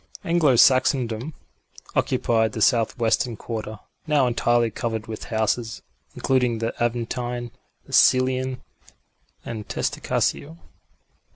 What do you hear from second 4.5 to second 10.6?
covered with houses, including the Aventine, the Celian and Testaccio.